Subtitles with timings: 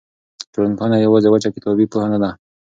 [0.53, 2.29] ټولنپوهنه یوازې وچه کتابي پوهه نه ده.